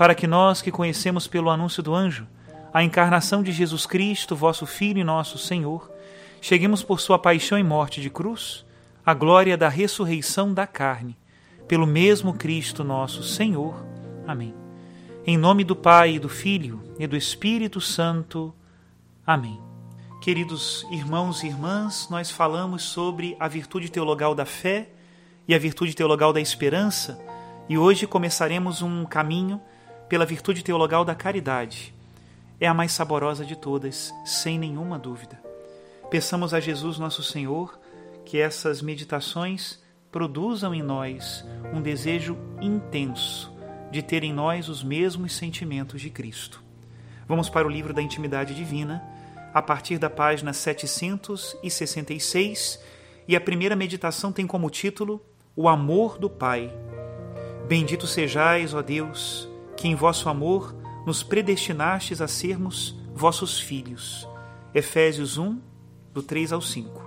para 0.00 0.14
que 0.14 0.26
nós 0.26 0.62
que 0.62 0.70
conhecemos 0.70 1.26
pelo 1.26 1.50
anúncio 1.50 1.82
do 1.82 1.94
anjo 1.94 2.26
a 2.72 2.82
encarnação 2.82 3.42
de 3.42 3.52
Jesus 3.52 3.84
Cristo, 3.84 4.34
vosso 4.34 4.64
Filho 4.64 4.98
e 4.98 5.04
nosso 5.04 5.36
Senhor, 5.36 5.92
cheguemos 6.40 6.82
por 6.82 7.02
sua 7.02 7.18
paixão 7.18 7.58
e 7.58 7.62
morte 7.62 8.00
de 8.00 8.08
cruz 8.08 8.64
à 9.04 9.12
glória 9.12 9.58
da 9.58 9.68
ressurreição 9.68 10.54
da 10.54 10.66
carne, 10.66 11.18
pelo 11.68 11.86
mesmo 11.86 12.32
Cristo 12.32 12.82
nosso 12.82 13.22
Senhor. 13.22 13.74
Amém. 14.26 14.54
Em 15.26 15.36
nome 15.36 15.64
do 15.64 15.76
Pai, 15.76 16.14
e 16.14 16.18
do 16.18 16.30
Filho 16.30 16.82
e 16.98 17.06
do 17.06 17.14
Espírito 17.14 17.78
Santo. 17.78 18.54
Amém. 19.26 19.60
Queridos 20.22 20.86
irmãos 20.90 21.42
e 21.42 21.48
irmãs, 21.48 22.08
nós 22.08 22.30
falamos 22.30 22.84
sobre 22.84 23.36
a 23.38 23.46
virtude 23.46 23.90
teologal 23.90 24.34
da 24.34 24.46
fé 24.46 24.88
e 25.46 25.54
a 25.54 25.58
virtude 25.58 25.92
teologal 25.92 26.32
da 26.32 26.40
esperança, 26.40 27.22
e 27.68 27.76
hoje 27.76 28.06
começaremos 28.06 28.80
um 28.80 29.04
caminho 29.04 29.60
pela 30.10 30.26
virtude 30.26 30.62
teologal 30.64 31.04
da 31.04 31.14
caridade. 31.14 31.94
É 32.60 32.66
a 32.66 32.74
mais 32.74 32.90
saborosa 32.92 33.44
de 33.44 33.54
todas, 33.54 34.12
sem 34.24 34.58
nenhuma 34.58 34.98
dúvida. 34.98 35.40
Peçamos 36.10 36.52
a 36.52 36.58
Jesus 36.58 36.98
nosso 36.98 37.22
Senhor 37.22 37.78
que 38.24 38.38
essas 38.38 38.82
meditações 38.82 39.78
produzam 40.10 40.74
em 40.74 40.82
nós 40.82 41.46
um 41.72 41.80
desejo 41.80 42.36
intenso 42.60 43.54
de 43.92 44.02
ter 44.02 44.24
em 44.24 44.32
nós 44.32 44.68
os 44.68 44.82
mesmos 44.82 45.36
sentimentos 45.36 46.00
de 46.00 46.10
Cristo. 46.10 46.60
Vamos 47.28 47.48
para 47.48 47.68
o 47.68 47.70
livro 47.70 47.94
da 47.94 48.02
Intimidade 48.02 48.52
Divina, 48.52 49.00
a 49.54 49.62
partir 49.62 49.98
da 49.98 50.10
página 50.10 50.52
766, 50.52 52.82
e 53.28 53.36
a 53.36 53.40
primeira 53.40 53.76
meditação 53.76 54.32
tem 54.32 54.44
como 54.44 54.70
título 54.70 55.24
O 55.54 55.68
Amor 55.68 56.18
do 56.18 56.28
Pai. 56.28 56.68
Bendito 57.68 58.08
sejais, 58.08 58.74
ó 58.74 58.82
Deus, 58.82 59.48
que 59.80 59.88
em 59.88 59.94
vosso 59.94 60.28
amor 60.28 60.76
nos 61.06 61.22
predestinastes 61.22 62.20
a 62.20 62.28
sermos 62.28 62.94
vossos 63.14 63.58
filhos. 63.58 64.28
Efésios 64.74 65.38
1, 65.38 65.58
do 66.12 66.22
3 66.22 66.52
ao 66.52 66.60
5. 66.60 67.02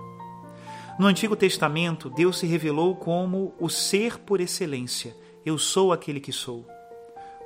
No 0.98 1.06
Antigo 1.06 1.36
Testamento, 1.36 2.10
Deus 2.10 2.36
se 2.36 2.48
revelou 2.48 2.96
como 2.96 3.54
o 3.60 3.68
ser 3.68 4.18
por 4.18 4.40
excelência. 4.40 5.16
Eu 5.46 5.56
sou 5.56 5.92
aquele 5.92 6.18
que 6.18 6.32
sou. 6.32 6.66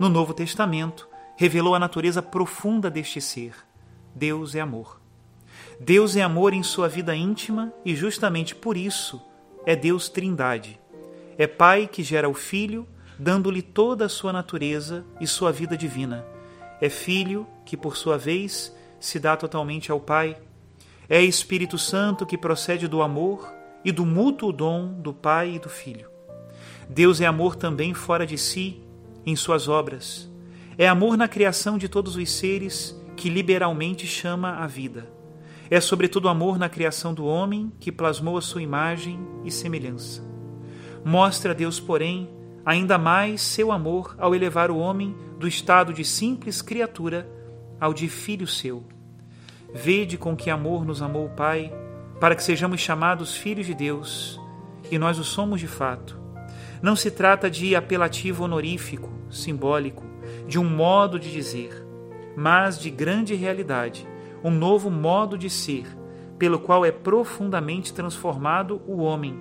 No 0.01 0.09
Novo 0.09 0.33
Testamento, 0.33 1.07
revelou 1.37 1.75
a 1.75 1.79
natureza 1.79 2.23
profunda 2.23 2.91
deste 2.91 3.21
ser. 3.21 3.53
Deus 4.15 4.55
é 4.55 4.61
amor. 4.61 4.99
Deus 5.79 6.17
é 6.17 6.23
amor 6.23 6.55
em 6.55 6.63
sua 6.63 6.89
vida 6.89 7.15
íntima 7.15 7.71
e 7.85 7.95
justamente 7.95 8.55
por 8.55 8.79
isso 8.79 9.21
é 9.67 9.77
Deus 9.77 10.09
Trindade. 10.09 10.81
É 11.37 11.47
Pai 11.47 11.87
que 11.87 12.03
gera 12.03 12.31
o 12.31 12.35
Filho 12.35 12.89
dando-lhe 13.19 13.63
toda 13.63 14.05
a 14.05 14.09
sua 14.09 14.33
natureza 14.33 15.05
e 15.21 15.27
sua 15.27 15.51
vida 15.51 15.77
divina. 15.77 16.25
É 16.81 16.89
Filho 16.89 17.47
que, 17.65 17.77
por 17.77 17.97
sua 17.97 18.17
vez, 18.17 18.75
se 19.01 19.19
dá 19.19 19.37
totalmente 19.37 19.91
ao 19.91 19.99
Pai. 19.99 20.37
É 21.09 21.21
Espírito 21.21 21.77
Santo 21.77 22.25
que 22.25 22.39
procede 22.39 22.87
do 22.87 23.03
amor 23.03 23.53
e 23.85 23.91
do 23.91 24.07
mútuo 24.07 24.53
dom 24.53 24.93
do 24.93 25.13
Pai 25.13 25.55
e 25.55 25.59
do 25.59 25.69
Filho. 25.69 26.09
Deus 26.89 27.21
é 27.21 27.27
amor 27.27 27.57
também 27.57 27.93
fora 27.93 28.27
de 28.27 28.39
si, 28.39 28.83
em 29.27 29.35
suas 29.35 29.69
obras. 29.69 30.29
É 30.77 30.89
amor 30.89 31.17
na 31.17 31.27
criação 31.27 31.77
de 31.77 31.89
todos 31.89 32.17
os 32.17 32.31
seres 32.31 32.97
que 33.17 33.29
liberalmente 33.29 34.07
chama 34.07 34.59
a 34.59 34.67
vida. 34.67 35.11
É 35.71 35.81
sobretudo 35.81 36.29
amor 36.29 36.59
na 36.59 36.69
criação 36.69 37.13
do 37.13 37.27
homem 37.27 37.71
que 37.79 37.93
plasmou 37.93 38.39
a 38.39 38.41
sua 38.41 38.63
imagem 38.63 39.21
e 39.45 39.51
semelhança. 39.51 40.27
Mostra 41.05 41.55
Deus, 41.55 41.79
porém, 41.79 42.29
ainda 42.69 42.99
mais 42.99 43.41
seu 43.41 43.73
amor 43.73 44.15
ao 44.19 44.35
elevar 44.35 44.71
o 44.71 44.77
homem 44.77 45.17
do 45.39 45.49
estado 45.49 45.91
de 45.91 46.05
simples 46.05 46.61
criatura 46.61 47.27
ao 47.81 47.95
de 47.95 48.11
filho 48.11 48.47
seu. 48.47 48.85
Vede 49.73 50.19
com 50.19 50.37
que 50.37 50.51
amor 50.51 50.85
nos 50.85 51.01
amou 51.01 51.25
o 51.25 51.31
Pai, 51.31 51.73
para 52.21 52.37
que 52.37 52.43
sejamos 52.43 52.79
chamados 52.79 53.35
filhos 53.35 53.65
de 53.65 53.73
Deus, 53.73 54.39
e 54.91 54.99
nós 54.99 55.19
o 55.19 55.25
somos 55.25 55.61
de 55.61 55.67
fato. 55.67 56.21
Não 56.83 56.95
se 56.95 57.11
trata 57.11 57.51
de 57.51 57.75
apelativo 57.75 58.45
honorífico, 58.45 59.11
simbólico, 59.31 60.05
de 60.47 60.59
um 60.59 60.69
modo 60.69 61.19
de 61.19 61.33
dizer, 61.33 61.71
mas 62.37 62.79
de 62.79 62.91
grande 62.91 63.35
realidade, 63.35 64.07
um 64.45 64.51
novo 64.51 64.91
modo 64.91 65.39
de 65.39 65.49
ser, 65.49 65.87
pelo 66.39 66.59
qual 66.59 66.85
é 66.85 66.93
profundamente 66.93 67.95
transformado 67.95 68.83
o 68.87 68.99
homem, 68.99 69.35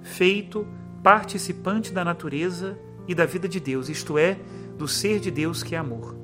feito 0.00 0.66
participante 1.04 1.92
da 1.92 2.02
natureza 2.02 2.78
e 3.06 3.14
da 3.14 3.26
vida 3.26 3.46
de 3.46 3.60
Deus, 3.60 3.90
isto 3.90 4.16
é, 4.16 4.38
do 4.78 4.88
ser 4.88 5.20
de 5.20 5.30
Deus 5.30 5.62
que 5.62 5.74
é 5.74 5.78
amor. 5.78 6.16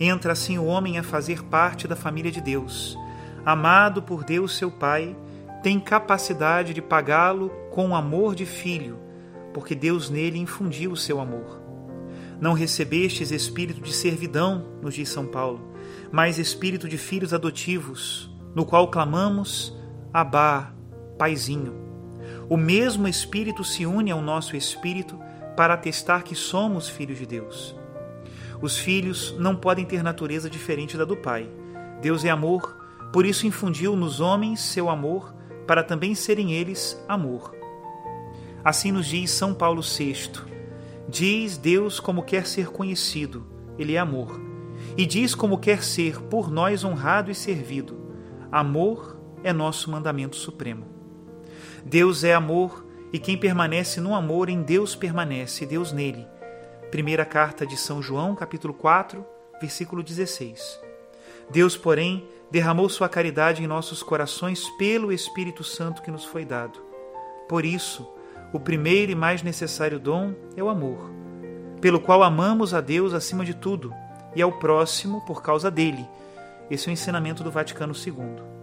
Entra 0.00 0.32
assim 0.32 0.58
o 0.58 0.64
homem 0.64 0.98
a 0.98 1.04
fazer 1.04 1.44
parte 1.44 1.86
da 1.86 1.94
família 1.94 2.32
de 2.32 2.40
Deus. 2.40 2.98
Amado 3.46 4.02
por 4.02 4.24
Deus, 4.24 4.56
seu 4.56 4.72
Pai, 4.72 5.16
tem 5.62 5.78
capacidade 5.78 6.74
de 6.74 6.82
pagá-lo 6.82 7.48
com 7.70 7.94
amor 7.94 8.34
de 8.34 8.44
filho, 8.44 8.98
porque 9.54 9.76
Deus 9.76 10.10
nele 10.10 10.40
infundiu 10.40 10.90
o 10.90 10.96
seu 10.96 11.20
amor. 11.20 11.62
Não 12.40 12.54
recebestes 12.54 13.30
espírito 13.30 13.80
de 13.80 13.92
servidão, 13.92 14.66
nos 14.82 14.94
diz 14.94 15.08
São 15.10 15.26
Paulo, 15.26 15.76
mas 16.10 16.38
espírito 16.38 16.88
de 16.88 16.98
filhos 16.98 17.32
adotivos, 17.32 18.34
no 18.52 18.66
qual 18.66 18.90
clamamos: 18.90 19.78
Abá, 20.12 20.72
Paizinho. 21.16 21.89
O 22.50 22.56
mesmo 22.56 23.06
Espírito 23.06 23.62
se 23.62 23.86
une 23.86 24.10
ao 24.10 24.20
nosso 24.20 24.56
espírito 24.56 25.16
para 25.56 25.74
atestar 25.74 26.24
que 26.24 26.34
somos 26.34 26.88
filhos 26.88 27.16
de 27.16 27.24
Deus. 27.24 27.76
Os 28.60 28.76
filhos 28.76 29.32
não 29.38 29.54
podem 29.54 29.84
ter 29.84 30.02
natureza 30.02 30.50
diferente 30.50 30.96
da 30.96 31.04
do 31.04 31.16
Pai. 31.16 31.48
Deus 32.02 32.24
é 32.24 32.28
amor, 32.28 32.76
por 33.12 33.24
isso 33.24 33.46
infundiu 33.46 33.94
nos 33.94 34.18
homens 34.18 34.58
seu 34.58 34.90
amor, 34.90 35.32
para 35.64 35.84
também 35.84 36.12
serem 36.12 36.52
eles 36.52 37.00
amor. 37.06 37.54
Assim 38.64 38.90
nos 38.90 39.06
diz 39.06 39.30
São 39.30 39.54
Paulo 39.54 39.80
VI: 39.80 40.32
Diz 41.08 41.56
Deus 41.56 42.00
como 42.00 42.24
quer 42.24 42.48
ser 42.48 42.66
conhecido, 42.66 43.46
Ele 43.78 43.94
é 43.94 43.98
amor. 44.00 44.40
E 44.96 45.06
diz 45.06 45.36
como 45.36 45.56
quer 45.56 45.84
ser 45.84 46.20
por 46.22 46.50
nós 46.50 46.82
honrado 46.82 47.30
e 47.30 47.34
servido. 47.34 47.96
Amor 48.50 49.20
é 49.44 49.52
nosso 49.52 49.88
mandamento 49.88 50.34
supremo. 50.34 50.89
Deus 51.84 52.24
é 52.24 52.34
amor 52.34 52.86
e 53.12 53.18
quem 53.18 53.36
permanece 53.36 54.00
no 54.00 54.14
amor 54.14 54.48
em 54.48 54.62
Deus 54.62 54.94
permanece, 54.94 55.66
Deus 55.66 55.92
nele. 55.92 56.26
Primeira 56.90 57.24
carta 57.24 57.66
de 57.66 57.76
São 57.76 58.02
João, 58.02 58.34
capítulo 58.34 58.74
4, 58.74 59.24
versículo 59.60 60.02
16. 60.02 60.80
Deus, 61.50 61.76
porém, 61.76 62.28
derramou 62.50 62.88
sua 62.88 63.08
caridade 63.08 63.62
em 63.62 63.66
nossos 63.66 64.02
corações 64.02 64.68
pelo 64.78 65.12
Espírito 65.12 65.64
Santo 65.64 66.02
que 66.02 66.10
nos 66.10 66.24
foi 66.24 66.44
dado. 66.44 66.80
Por 67.48 67.64
isso, 67.64 68.08
o 68.52 68.60
primeiro 68.60 69.12
e 69.12 69.14
mais 69.14 69.42
necessário 69.42 69.98
dom 69.98 70.34
é 70.56 70.62
o 70.62 70.68
amor, 70.68 71.10
pelo 71.80 72.00
qual 72.00 72.22
amamos 72.22 72.74
a 72.74 72.80
Deus 72.80 73.14
acima 73.14 73.44
de 73.44 73.54
tudo 73.54 73.92
e 74.34 74.42
ao 74.42 74.52
próximo 74.52 75.24
por 75.24 75.42
causa 75.42 75.70
dele. 75.70 76.06
Esse 76.70 76.88
é 76.88 76.90
o 76.90 76.92
ensinamento 76.92 77.42
do 77.42 77.50
Vaticano 77.50 77.94
II. 77.94 78.59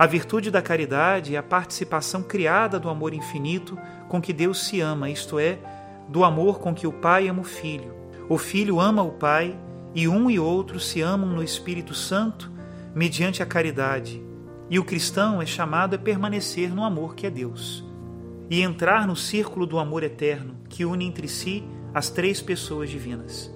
A 0.00 0.06
virtude 0.06 0.50
da 0.50 0.62
caridade 0.62 1.34
é 1.34 1.38
a 1.38 1.42
participação 1.42 2.22
criada 2.22 2.80
do 2.80 2.88
amor 2.88 3.12
infinito 3.12 3.78
com 4.08 4.18
que 4.18 4.32
Deus 4.32 4.64
se 4.64 4.80
ama, 4.80 5.10
isto 5.10 5.38
é, 5.38 5.58
do 6.08 6.24
amor 6.24 6.58
com 6.58 6.74
que 6.74 6.86
o 6.86 6.92
Pai 6.92 7.28
ama 7.28 7.42
o 7.42 7.44
Filho. 7.44 7.94
O 8.26 8.38
Filho 8.38 8.80
ama 8.80 9.02
o 9.02 9.10
Pai 9.10 9.60
e 9.94 10.08
um 10.08 10.30
e 10.30 10.38
outro 10.38 10.80
se 10.80 11.02
amam 11.02 11.28
no 11.28 11.42
Espírito 11.42 11.92
Santo 11.92 12.50
mediante 12.94 13.42
a 13.42 13.46
caridade. 13.46 14.24
E 14.70 14.78
o 14.78 14.84
cristão 14.84 15.42
é 15.42 15.44
chamado 15.44 15.96
a 15.96 15.98
permanecer 15.98 16.74
no 16.74 16.82
amor 16.82 17.14
que 17.14 17.26
é 17.26 17.30
Deus 17.30 17.84
e 18.48 18.62
entrar 18.62 19.06
no 19.06 19.14
círculo 19.14 19.66
do 19.66 19.78
amor 19.78 20.02
eterno 20.02 20.56
que 20.66 20.86
une 20.86 21.04
entre 21.04 21.28
si 21.28 21.62
as 21.92 22.08
três 22.08 22.40
pessoas 22.40 22.88
divinas. 22.88 23.54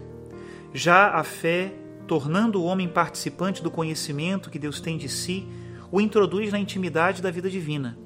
Já 0.74 1.08
a 1.08 1.24
fé, 1.24 1.72
tornando 2.06 2.60
o 2.60 2.66
homem 2.66 2.86
participante 2.86 3.62
do 3.62 3.70
conhecimento 3.70 4.50
que 4.50 4.58
Deus 4.58 4.78
tem 4.78 4.98
de 4.98 5.08
si, 5.08 5.48
o 5.94 6.00
introduz 6.00 6.50
na 6.50 6.58
intimidade 6.58 7.22
da 7.22 7.30
vida 7.30 7.48
divina, 7.48 7.96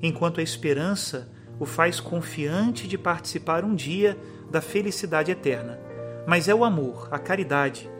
enquanto 0.00 0.38
a 0.38 0.44
esperança 0.44 1.28
o 1.58 1.66
faz 1.66 1.98
confiante 1.98 2.86
de 2.86 2.96
participar 2.96 3.64
um 3.64 3.74
dia 3.74 4.16
da 4.48 4.60
felicidade 4.60 5.32
eterna. 5.32 5.76
Mas 6.24 6.46
é 6.46 6.54
o 6.54 6.64
amor, 6.64 7.08
a 7.10 7.18
caridade, 7.18 7.90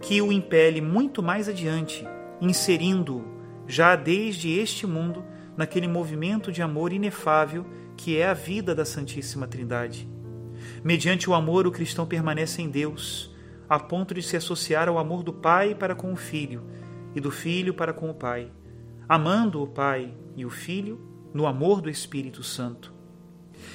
que 0.00 0.22
o 0.22 0.32
impele 0.32 0.80
muito 0.80 1.22
mais 1.22 1.46
adiante, 1.46 2.08
inserindo-o 2.40 3.22
já 3.66 3.94
desde 3.96 4.50
este 4.58 4.86
mundo 4.86 5.22
naquele 5.58 5.86
movimento 5.86 6.50
de 6.50 6.62
amor 6.62 6.90
inefável 6.90 7.66
que 7.98 8.16
é 8.16 8.26
a 8.26 8.32
vida 8.32 8.74
da 8.74 8.86
Santíssima 8.86 9.46
Trindade. 9.46 10.08
Mediante 10.82 11.28
o 11.28 11.34
amor, 11.34 11.66
o 11.66 11.70
cristão 11.70 12.06
permanece 12.06 12.62
em 12.62 12.70
Deus, 12.70 13.30
a 13.68 13.78
ponto 13.78 14.14
de 14.14 14.22
se 14.22 14.38
associar 14.38 14.88
ao 14.88 14.98
amor 14.98 15.22
do 15.22 15.34
Pai 15.34 15.74
para 15.74 15.94
com 15.94 16.14
o 16.14 16.16
Filho 16.16 16.62
e 17.14 17.20
do 17.20 17.30
Filho 17.30 17.74
para 17.74 17.92
com 17.92 18.08
o 18.08 18.14
Pai, 18.14 18.50
amando 19.08 19.62
o 19.62 19.66
Pai 19.66 20.14
e 20.36 20.44
o 20.44 20.50
Filho 20.50 21.00
no 21.32 21.46
amor 21.46 21.80
do 21.80 21.90
Espírito 21.90 22.42
Santo. 22.42 22.92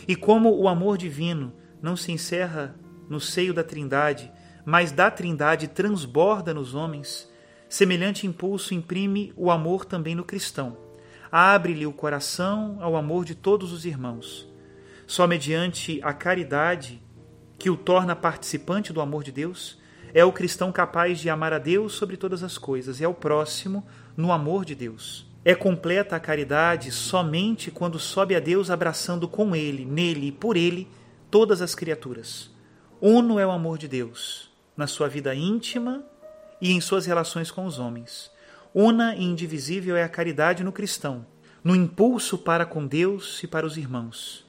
E 0.08 0.16
como 0.16 0.56
o 0.56 0.68
amor 0.68 0.98
divino 0.98 1.54
não 1.82 1.96
se 1.96 2.12
encerra 2.12 2.76
no 3.10 3.20
seio 3.20 3.54
da 3.54 3.64
Trindade, 3.64 4.32
mas 4.66 4.92
da 4.92 5.10
Trindade 5.10 5.68
transborda 5.68 6.54
nos 6.54 6.76
homens, 6.76 7.30
semelhante 7.68 8.28
impulso 8.28 8.74
imprime 8.74 9.34
o 9.36 9.50
amor 9.50 9.86
também 9.86 10.16
no 10.16 10.24
cristão 10.24 10.78
abre-lhe 11.32 11.86
o 11.86 11.94
coração 11.94 12.78
ao 12.82 12.98
amor 12.98 13.24
de 13.24 13.34
todos 13.34 13.72
os 13.72 13.86
irmãos. 13.86 14.48
Só 15.08 15.26
mediante 15.26 16.02
a 16.04 16.14
caridade, 16.14 17.02
que 17.58 17.70
o 17.70 17.78
torna 17.78 18.16
participante 18.16 18.92
do 18.92 19.00
amor 19.00 19.24
de 19.24 19.32
Deus, 19.32 19.80
é 20.14 20.24
o 20.26 20.32
cristão 20.32 20.72
capaz 20.72 21.20
de 21.20 21.30
amar 21.30 21.54
a 21.54 21.58
Deus 21.58 21.94
sobre 21.94 22.18
todas 22.18 22.44
as 22.44 22.58
coisas 22.58 23.00
e 23.00 23.06
ao 23.06 23.14
próximo 23.14 23.86
no 24.16 24.32
amor 24.32 24.66
de 24.66 24.76
Deus. 24.76 25.30
É 25.44 25.56
completa 25.56 26.16
a 26.16 26.20
caridade 26.20 26.92
somente 26.92 27.72
quando 27.72 27.98
sobe 27.98 28.36
a 28.36 28.40
Deus 28.40 28.70
abraçando 28.70 29.28
com 29.28 29.56
Ele, 29.56 29.86
nele 29.86 30.28
e 30.28 30.32
por 30.32 30.56
Ele 30.56 30.88
todas 31.32 31.62
as 31.62 31.74
criaturas. 31.74 32.52
Uno 33.02 33.40
é 33.40 33.46
o 33.48 33.52
amor 33.52 33.78
de 33.78 33.88
Deus, 33.88 34.52
na 34.78 34.86
sua 34.86 35.08
vida 35.08 35.34
íntima 35.34 36.04
e 36.62 36.72
em 36.72 36.80
suas 36.80 37.06
relações 37.06 37.50
com 37.50 37.66
os 37.66 37.80
homens. 37.80 38.30
Una 38.74 39.16
e 39.16 39.24
indivisível 39.24 39.96
é 39.96 40.04
a 40.04 40.10
caridade 40.10 40.64
no 40.64 40.72
cristão, 40.72 41.26
no 41.64 41.76
impulso 41.76 42.38
para 42.38 42.66
com 42.66 42.86
Deus 42.86 43.42
e 43.44 43.48
para 43.48 43.66
os 43.66 43.78
irmãos. 43.78 44.46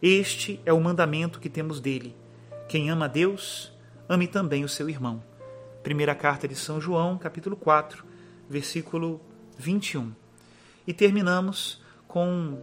Este 0.00 0.60
é 0.64 0.72
o 0.72 0.80
mandamento 0.80 1.40
que 1.40 1.48
temos 1.48 1.80
dele. 1.80 2.14
Quem 2.68 2.90
ama 2.90 3.06
a 3.06 3.08
Deus, 3.08 3.72
ame 4.08 4.26
também 4.26 4.64
o 4.64 4.68
seu 4.68 4.88
irmão. 4.88 5.22
Primeira 5.82 6.14
carta 6.14 6.48
de 6.48 6.54
São 6.54 6.80
João, 6.80 7.16
capítulo 7.18 7.56
4, 7.56 8.04
versículo 8.48 9.20
21. 9.58 10.12
E 10.86 10.92
terminamos 10.92 11.82
com 12.06 12.62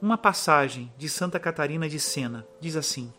uma 0.00 0.18
passagem 0.18 0.92
de 0.98 1.08
Santa 1.08 1.40
Catarina 1.40 1.88
de 1.88 1.98
Sena. 1.98 2.46
Diz 2.60 2.76
assim: 2.76 3.12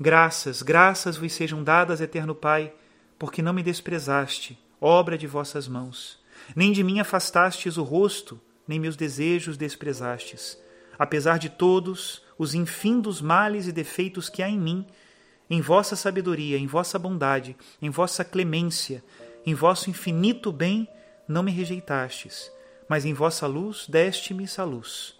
Graças, 0.00 0.62
graças 0.62 1.16
vos 1.16 1.32
sejam 1.32 1.62
dadas, 1.62 2.00
eterno 2.00 2.34
Pai, 2.34 2.72
porque 3.18 3.42
não 3.42 3.52
me 3.52 3.62
desprezaste, 3.62 4.58
obra 4.80 5.18
de 5.18 5.26
vossas 5.26 5.66
mãos 5.66 6.18
nem 6.54 6.72
de 6.72 6.82
mim 6.82 7.00
afastastes 7.00 7.76
o 7.76 7.82
rosto, 7.82 8.40
nem 8.66 8.78
meus 8.78 8.96
desejos 8.96 9.56
desprezastes. 9.56 10.58
Apesar 10.98 11.38
de 11.38 11.48
todos 11.48 12.22
os 12.36 12.54
infindos 12.54 13.20
males 13.20 13.66
e 13.66 13.72
defeitos 13.72 14.28
que 14.28 14.42
há 14.42 14.48
em 14.48 14.58
mim, 14.58 14.86
em 15.50 15.60
vossa 15.60 15.96
sabedoria, 15.96 16.58
em 16.58 16.66
vossa 16.66 16.98
bondade, 16.98 17.56
em 17.80 17.90
vossa 17.90 18.24
clemência, 18.24 19.02
em 19.46 19.54
vosso 19.54 19.88
infinito 19.88 20.52
bem, 20.52 20.88
não 21.26 21.42
me 21.42 21.50
rejeitastes, 21.50 22.50
mas 22.88 23.04
em 23.04 23.14
vossa 23.14 23.46
luz 23.46 23.86
deste-me 23.88 24.46
a 24.56 24.64
luz. 24.64 25.16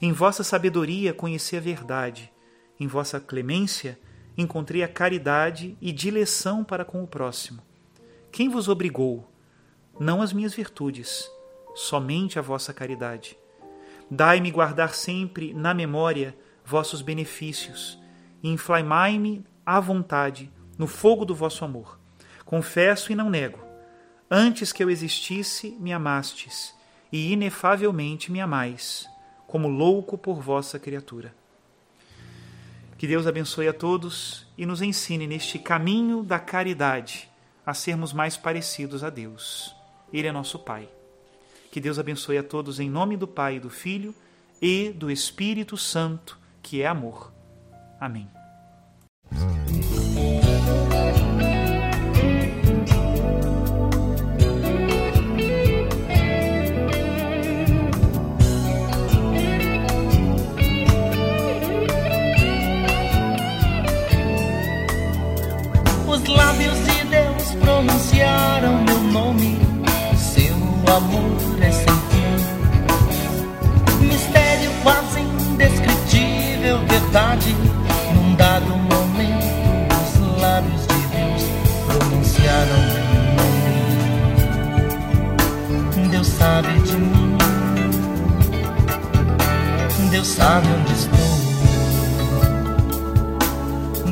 Em 0.00 0.12
vossa 0.12 0.44
sabedoria 0.44 1.12
conheci 1.12 1.56
a 1.56 1.60
verdade, 1.60 2.32
em 2.78 2.86
vossa 2.86 3.20
clemência 3.20 3.98
encontrei 4.36 4.82
a 4.82 4.88
caridade 4.88 5.76
e 5.80 5.92
dileção 5.92 6.64
para 6.64 6.84
com 6.84 7.02
o 7.02 7.06
próximo. 7.06 7.62
Quem 8.32 8.48
vos 8.48 8.68
obrigou, 8.68 9.30
não 9.98 10.20
as 10.20 10.32
minhas 10.32 10.54
virtudes, 10.54 11.30
somente 11.74 12.38
a 12.38 12.42
vossa 12.42 12.72
caridade. 12.72 13.38
Dai-me 14.10 14.50
guardar 14.50 14.94
sempre 14.94 15.54
na 15.54 15.72
memória 15.72 16.36
vossos 16.64 17.00
benefícios 17.00 17.98
e 18.42 18.48
inflamai-me 18.48 19.44
à 19.64 19.80
vontade 19.80 20.50
no 20.78 20.86
fogo 20.86 21.24
do 21.24 21.34
vosso 21.34 21.64
amor. 21.64 21.98
Confesso 22.44 23.12
e 23.12 23.14
não 23.14 23.30
nego. 23.30 23.58
Antes 24.30 24.72
que 24.72 24.82
eu 24.82 24.90
existisse, 24.90 25.76
me 25.80 25.92
amastes, 25.92 26.74
e 27.12 27.32
inefavelmente 27.32 28.32
me 28.32 28.40
amais, 28.40 29.08
como 29.46 29.68
louco 29.68 30.18
por 30.18 30.40
vossa 30.40 30.78
criatura. 30.78 31.34
Que 32.98 33.06
Deus 33.06 33.26
abençoe 33.26 33.68
a 33.68 33.72
todos 33.72 34.46
e 34.56 34.64
nos 34.64 34.80
ensine 34.80 35.26
neste 35.26 35.58
caminho 35.58 36.22
da 36.22 36.38
caridade 36.38 37.28
a 37.66 37.74
sermos 37.74 38.12
mais 38.12 38.36
parecidos 38.36 39.02
a 39.02 39.10
Deus. 39.10 39.74
Ele 40.12 40.28
é 40.28 40.32
nosso 40.32 40.58
Pai. 40.58 40.88
Que 41.70 41.80
Deus 41.80 41.98
abençoe 41.98 42.38
a 42.38 42.42
todos 42.42 42.78
em 42.78 42.88
nome 42.88 43.16
do 43.16 43.26
Pai, 43.26 43.58
do 43.58 43.68
Filho 43.68 44.14
e 44.60 44.90
do 44.90 45.10
Espírito 45.10 45.76
Santo, 45.76 46.38
que 46.62 46.82
é 46.82 46.86
amor. 46.86 47.32
Amém. 48.00 48.28
Amor 70.96 71.36
é 71.60 71.70
sem 71.72 71.86
fim. 72.10 72.36
Mistério 74.06 74.70
quase 74.82 75.20
indescritível, 75.20 76.78
verdade. 76.86 77.54
Num 78.14 78.34
dado 78.36 78.66
momento, 78.76 79.44
os 79.90 80.40
lábios 80.40 80.82
de 80.82 80.98
Deus 81.16 81.42
pronunciaram 81.86 82.80
meu 82.92 83.06
nome. 85.96 86.08
Deus 86.10 86.28
sabe 86.28 86.80
de 86.80 86.96
mim. 86.96 87.36
Deus 90.10 90.28
sabe 90.28 90.68
onde 90.68 90.92
estou. 90.92 91.34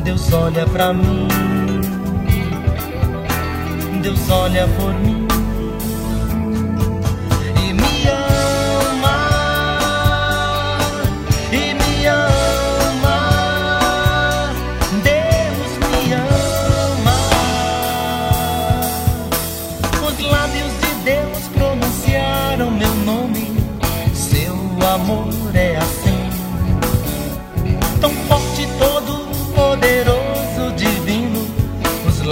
Deus 0.03 0.33
olha 0.33 0.67
pra 0.67 0.93
mim. 0.93 1.29
Deus 4.03 4.29
olha 4.29 4.67
por 4.67 4.93
mim. 4.95 5.22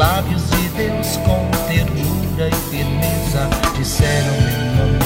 Lábios 0.01 0.43
de 0.49 0.69
Deus 0.71 1.19
com 1.27 1.51
ternura 1.69 2.49
e 2.49 2.55
firmeza 2.71 3.51
disseram 3.77 4.33
meu 4.41 4.61
nome. 4.79 4.99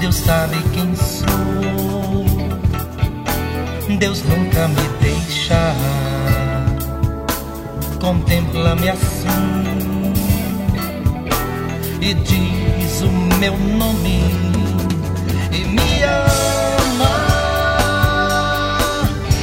Deus 0.00 0.16
sabe 0.16 0.56
quem 0.74 0.92
sou. 0.96 2.26
Deus 3.96 4.24
nunca 4.24 4.66
me 4.66 4.88
deixa. 5.00 5.72
Contempla-me 8.00 8.88
assim 8.88 10.12
e 12.00 12.12
diz 12.12 13.02
o 13.02 13.10
meu 13.38 13.56
nome 13.56 14.20
e 15.52 15.64
me 15.64 16.02
ama 16.02 17.16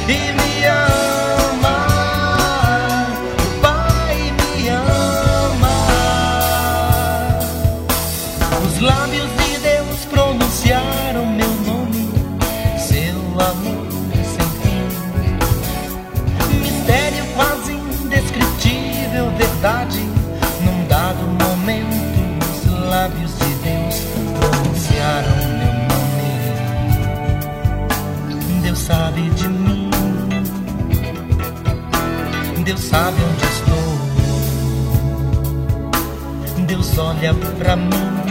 e 0.06 0.32
me 0.32 0.43
pronunciaram 10.64 11.26
meu 11.26 11.50
nome 11.66 12.08
seu 12.78 13.18
amor 13.38 13.86
sem 14.24 14.48
fim 14.62 14.88
mistério 16.58 17.24
quase 17.34 17.72
indescritível 17.72 19.30
verdade 19.36 20.00
num 20.64 20.86
dado 20.88 21.26
momento 21.26 22.04
os 22.50 22.64
lábios 22.88 23.32
de 23.38 23.54
Deus 23.62 23.96
pronunciaram 24.40 25.36
meu 25.58 25.74
nome. 25.90 26.32
Deus 28.62 28.78
sabe 28.78 29.20
de 29.30 29.48
mim, 29.48 29.90
Deus 32.64 32.80
sabe 32.80 33.16
onde 33.22 33.44
estou. 33.44 33.84
Deus 36.66 36.98
olha 36.98 37.34
pra 37.58 37.76
mim, 37.76 38.23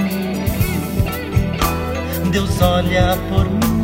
Deus 2.34 2.60
olha 2.64 3.16
por 3.30 3.46
mim 3.46 3.83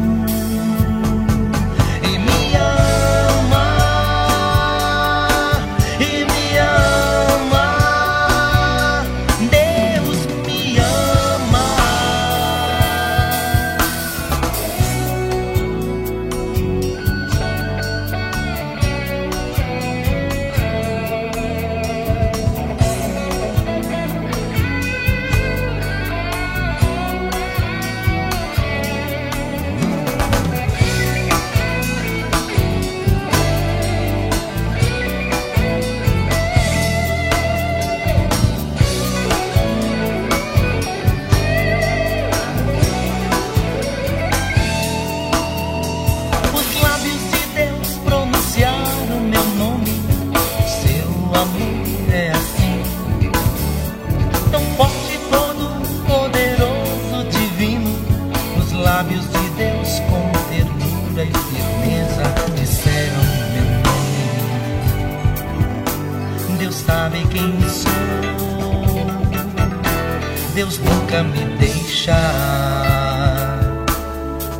Deus 70.54 70.80
nunca 70.80 71.24
me 71.24 71.46
deixa. 71.58 72.18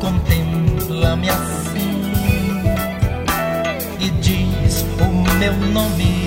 Contempla-me 0.00 1.28
assim 1.28 2.00
e 3.98 4.10
diz 4.22 4.84
o 5.00 5.38
meu 5.38 5.52
nome 5.72 6.19